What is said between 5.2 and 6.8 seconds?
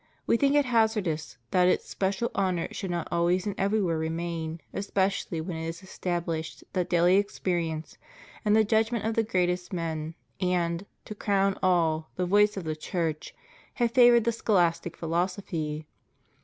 when it is established